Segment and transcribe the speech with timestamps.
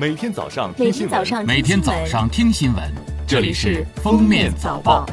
[0.00, 2.84] 每天早上听新闻每天早上听新闻，
[3.26, 5.04] 这里是《封面早报》。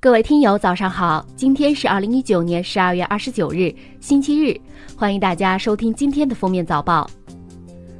[0.00, 1.22] 各位听友，早上好！
[1.36, 4.58] 今天是二零一九年十二月二十九日，星期日，
[4.96, 7.06] 欢迎大家收听今天的《封面早报》。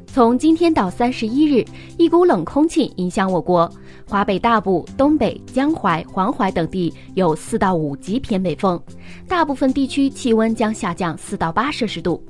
[0.07, 1.63] 从今天到三十一日，
[1.99, 3.71] 一股冷空气影响我国，
[4.09, 8.83] 华北大部、东北、江淮、黄淮等地有四到五级偏北风，
[9.29, 12.25] 大部分地区气温将下降四到八摄氏度。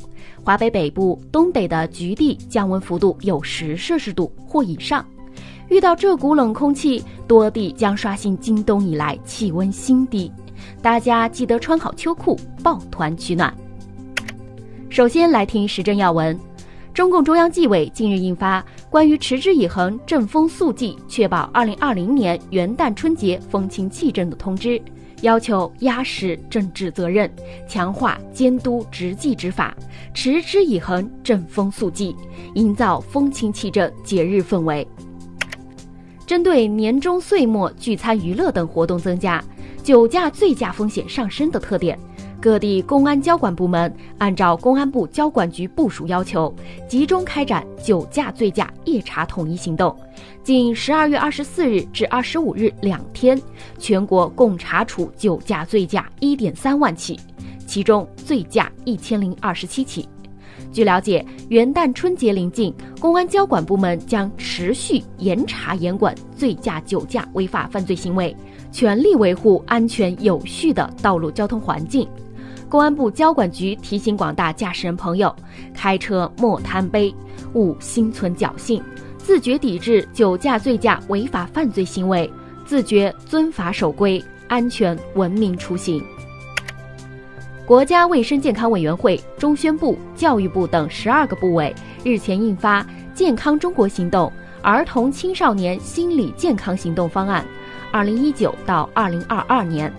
[0.48, 5.04] 华北北部、东北的局地降温幅度有十摄氏度或以上。
[5.68, 10.32] 遇到这股冷空气，多地将刷新今冬以来气温新低，
[10.80, 13.54] 大家记得穿好秋裤，抱团取暖。
[14.88, 16.34] 首先来听时政要闻。
[16.94, 24.80] 中共中央纪委近日印发关于持之以恒正风肃纪，确保2020年元旦春节风清气正的通知，
[25.22, 27.30] 要求压实政治责任，
[27.66, 29.76] 强化监督执纪执法，
[30.14, 32.14] 持之以恒正风肃纪，
[32.54, 34.86] 营造风清气正节日氛围。
[36.26, 39.42] 针对年终岁末聚餐娱乐等活动增加，
[39.82, 41.98] 酒驾醉驾风险上升的特点。
[42.40, 46.54] 各地公安交管部门按照公安部交管局部署要求，
[46.86, 49.94] 集中开展酒驾醉驾夜查统一行动。
[50.44, 53.40] 仅十二月二十四日至二十五日两天，
[53.76, 57.18] 全国共查处酒驾醉驾一点三万起，
[57.66, 60.08] 其中醉驾一千零二十七起。
[60.70, 68.36] 据了解，元旦春节临近，公安交管部门将持续严查严管醉驾酒驾违法犯罪行为，
[68.70, 72.08] 全力维护安全有序的道路交通环境。
[72.68, 75.34] 公安部交管局提醒广大驾驶人朋友：
[75.72, 77.14] 开车莫贪杯，
[77.54, 78.82] 勿心存侥幸，
[79.16, 82.30] 自觉抵制酒驾、醉驾违法犯罪行为，
[82.66, 86.02] 自觉遵法守规，安全文明出行。
[87.64, 91.74] 国家卫生健康委员会、中宣部、教育部等十二个部委
[92.04, 92.82] 日前印发
[93.14, 94.30] 《健康中国行动
[94.60, 97.42] 儿童青少年心理健康行动方案
[97.90, 99.90] （二零一九到二零二二年）》，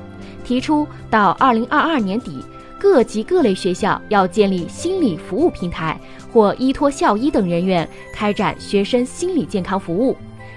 [0.48, 2.44] 提出到二零二二年底。
[2.80, 6.00] 各级各类学校要建立心理服务平台，
[6.32, 10.16] 或依托校医等人员开展学生心理健康服务。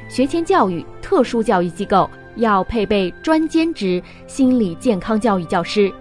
[0.09, 5.93] 学前教育、特殊教育机构要配备专兼职心理健康教育教师。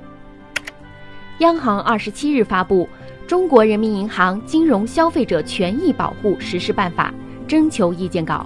[1.39, 2.87] 央行二十七日发布
[3.27, 7.11] 《中国人民银行金融消费者权益保护实施办法》
[7.49, 8.45] 征求意见稿。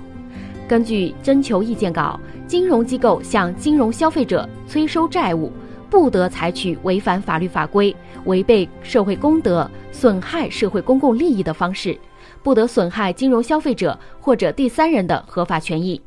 [0.65, 5.51] 根据征求意见稿，金融机构向金融消费者催收债务。
[5.95, 7.95] 不得采取违反法律法规、
[8.25, 11.97] 违背社会公德、损害社会公共利益的方式，
[12.43, 15.99] 不得损害金融消费者或者第三人的合法权益。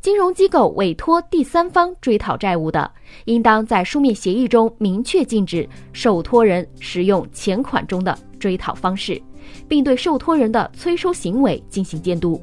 [0.00, 2.88] 金融机构委托第三方追讨债务的，
[3.24, 9.20] 应当在书面协议中明确禁止受托人使用钱款中的追讨方式，
[9.66, 12.40] 并对受托人的催收行为进行监督。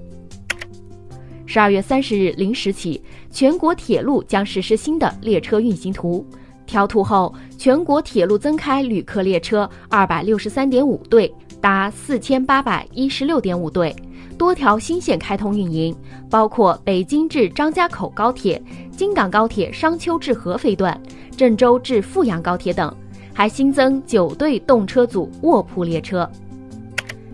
[1.45, 6.25] 十二月三十日零时起，全国铁路将实施新的列车运行图。
[6.69, 13.93] 调图后，全国铁路增开旅客列车二百六十三点五对，达四千八百一十六点五对，
[14.37, 15.95] 多条新线开通运营，
[16.29, 20.95] 包括北京至张家口高铁、京港高铁商丘至合肥段、
[21.35, 22.95] 郑州至阜阳高铁等，
[23.33, 26.29] 还新增九对动车组卧铺列车。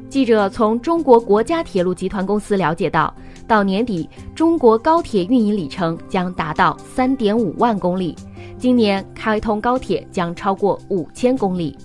[0.10, 3.14] 记者从中国国家铁路集团公司了解到，
[3.46, 8.16] 到年底，中国高铁运营里程将达到三点五万公里。
[8.66, 11.78] 今年开通高铁将超过五千公里。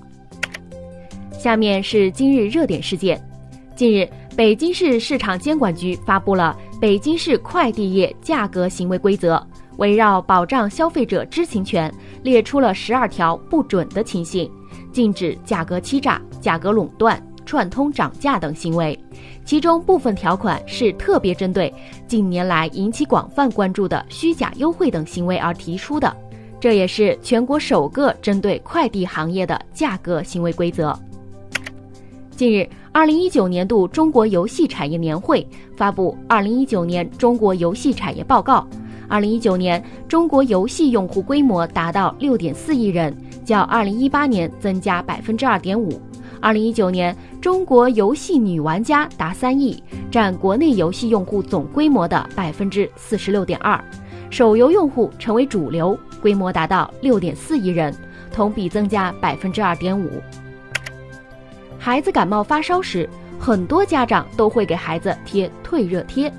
[1.31, 3.23] 下面是今日热点事件。
[3.77, 9.37] 近日，北京市市场监管局发布了《北京市快递业价格行为规则》，
[9.77, 11.93] 围绕保障消费者知情权，
[12.23, 14.51] 列出了十二条不准的情形，
[14.91, 18.99] 禁止价格欺诈、价格垄断、串通涨价等行为。
[19.45, 21.71] 其中部分条款是特别针对
[22.07, 26.17] 近年来引起广泛关注的虚假优惠等行为而提出的。
[26.61, 30.97] 这也是全国首个针对快递行业的价格行为规则。
[32.37, 35.47] 近日，二零一九年度中国游戏产业年会
[35.77, 38.67] 发布《二零一九年中国游戏产业报告》。
[39.09, 43.15] 二零一九年，中国游戏用户规模达到六点四亿人，
[43.45, 46.01] 较二零一八年增加百分之二点五。
[46.41, 53.83] 二零一九年，中国游戏女玩家达三亿，占国内游戏用户总规模的百分之四十六点二，
[54.31, 55.99] 手游用户成为主流。
[56.23, 57.95] 规模达到六点四亿人，
[58.31, 60.23] 同比增加百分之二点五。
[61.79, 66.31] 孩子感冒发烧时，很多家长都会给孩子贴退热贴。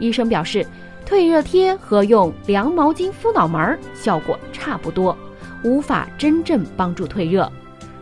[0.00, 0.66] 医生表示，
[1.06, 5.16] 退热贴和用凉毛巾敷脑门效果差不多，
[5.62, 7.50] 无法真正帮助退热。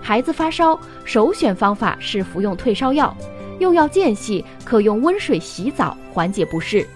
[0.00, 3.14] 孩子发烧，首选方法是服用退烧药。
[3.58, 6.86] 用药间隙可用温水洗澡缓解不适。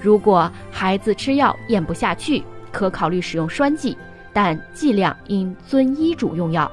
[0.00, 3.96] 如果孩子吃药咽不下去，可考虑使用栓剂，
[4.32, 6.70] 但剂量应遵医嘱用药。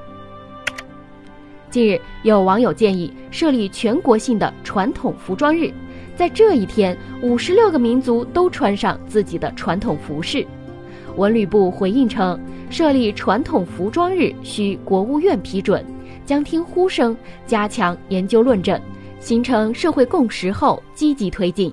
[1.68, 5.70] 近日，有网友建议设立全国性的传统服装日，
[6.14, 10.46] 在这一天，五十六个民族都穿上自己的传统服饰。
[11.16, 12.38] 文旅部回应称，
[12.70, 15.84] 设立传统服装日需国务院批准，
[16.24, 18.80] 将听呼声，加强研究论证，
[19.18, 21.72] 形成社会共识后积极推进。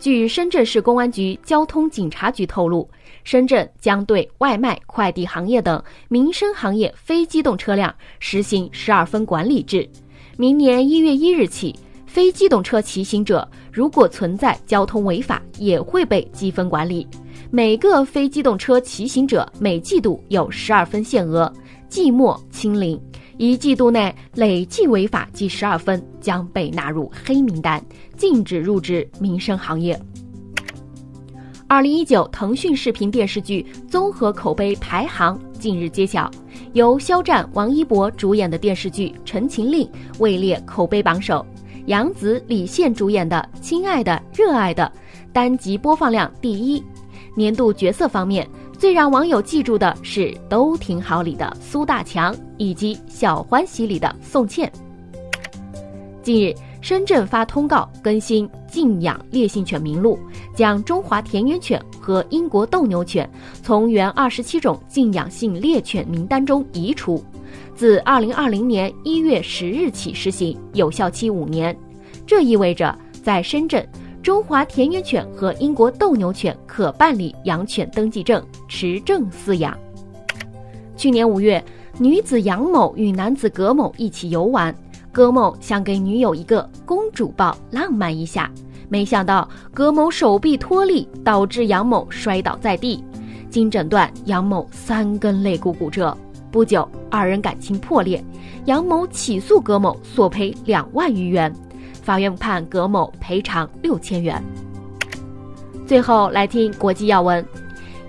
[0.00, 2.88] 据深圳市公安局交通警察局透露，
[3.22, 9.86] 深圳将对外卖、快递行业等民生行业非机动车辆实行十二分管理制。
[10.38, 17.06] 明年一月一日起，非机动车骑行者如果存在交通违法，也会被记分管理。
[17.50, 21.52] 每个非机动车骑行者每季度有十二分限额，
[21.90, 22.98] 季末清零。
[23.40, 27.82] 一季度内累计违法记十二分，将被纳入黑名单，
[28.14, 29.98] 禁止入职民生行业。
[31.66, 36.30] 二零一九腾讯视频电视剧综合口碑排行近日揭晓，
[36.74, 39.86] 由肖战、王一博主演的电视剧《陈情令》
[40.18, 41.42] 位列口碑榜首，
[41.86, 44.92] 杨紫、李现主演的《亲爱的热爱的》
[45.32, 46.84] 单集播放量第一。
[47.34, 48.46] 年度角色方面。
[48.80, 54.72] 最让网友记住的是《都挺好》里的苏大强，以及《小欢喜》里的宋茜。
[56.22, 60.18] 近日，深圳发通告更新禁养烈性犬名录，
[60.56, 63.30] 将中华田园犬和英国斗牛犬
[63.62, 67.22] 从原二十七种禁养性猎犬名单中移除，
[67.74, 71.76] 自二零二零年一月十日起施行，有效期五年。
[72.26, 73.86] 这意味着在深圳。
[74.22, 79.76] 中华田园犬和英国斗牛犬可办理养犬登记证，持证饲养。
[80.94, 81.62] 去年五月，
[81.98, 84.74] 女子杨某与男子葛某一起游玩，
[85.10, 88.50] 葛某想给女友一个公主抱，浪漫一下，
[88.90, 93.02] 没想到葛某手臂脱力，导致杨某摔倒在地。
[93.48, 96.14] 经诊断，杨某三根肋骨骨折。
[96.52, 98.22] 不久，二人感情破裂，
[98.66, 101.50] 杨某起诉葛某索赔两万余元。
[102.02, 104.42] 法院判葛某赔偿六千元。
[105.86, 107.44] 最后来听国际要闻：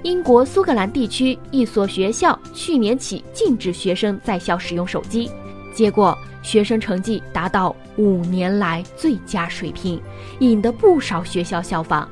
[0.03, 5.29] 英国苏格兰地区一所学校去年起禁止学生在校使用手机，
[5.73, 10.01] 结果学生成绩达到五年来最佳水平，
[10.39, 12.07] 引得不少学校效仿。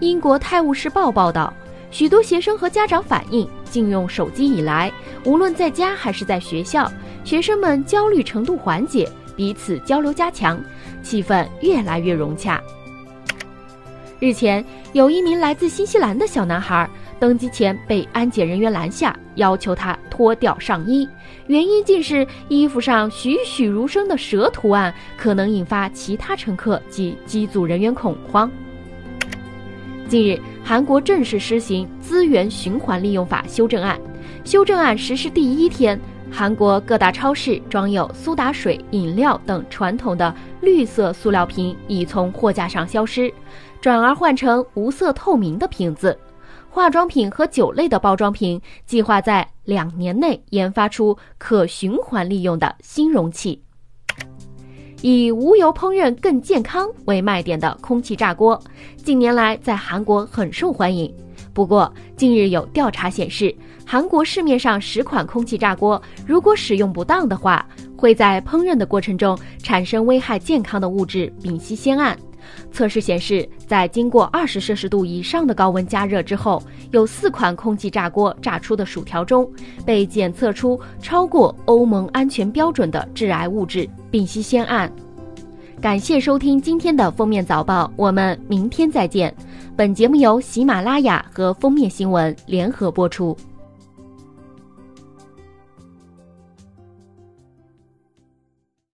[0.00, 1.52] 英国《泰晤士报》报道，
[1.90, 4.92] 许多学生和家长反映，禁用手机以来，
[5.24, 6.90] 无论在家还是在学校，
[7.24, 10.62] 学生们焦虑程度缓解，彼此交流加强。
[11.02, 12.62] 气氛越来越融洽。
[14.20, 16.88] 日前，有一名来自新西兰的小男孩
[17.18, 21.08] 登机前被安检人员拦下，要求他脱掉上衣，
[21.48, 28.48] 原因竟是衣服上栩栩如生的蛇图案可能引发其他乘客及机组人员恐慌。
[30.08, 34.00] 近日，韩国正式施行资源循环利用法修正案，
[34.44, 35.98] 修正案实施第一天。
[36.34, 43.32] 韩国各大超市装有苏打水、饮料等传统的绿色塑料瓶已从货架上消失，
[43.82, 46.18] 转而换成无色透明的瓶子。
[46.70, 53.62] 化妆品和酒类的包装瓶计划在两年内研发出可循环利用的新容器。
[55.02, 58.58] 以无油烹饪更健康为卖点的空气炸锅，
[58.96, 61.12] 近年来在韩国很受欢迎。
[61.52, 72.16] 不过，近日有调查显示，韩国市面上十款空气炸锅，如果使用不当的话，会在烹饪的过程中产生危害健康的物质丙烯酰胺。
[72.72, 76.60] 测试显示，在经过二十摄氏度以上的高温加热之后，
[76.90, 79.48] 有四款空气炸锅炸出的薯条中
[79.86, 84.90] 被检测出超过欧盟安全标准的致癌物质丙烯酰胺。
[85.80, 89.32] 感谢收听今天的封面早报，我们明天再见。
[89.76, 93.36] 本节目由喜马拉雅和封面新闻联合播出。